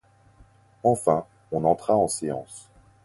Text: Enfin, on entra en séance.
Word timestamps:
Enfin, 0.83 1.27
on 1.51 1.63
entra 1.63 1.95
en 1.95 2.07
séance. 2.07 2.71